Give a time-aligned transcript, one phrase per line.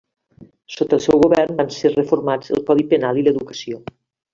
[0.75, 3.85] Sota el seu govern van ser reformats el codi penal i l'educació.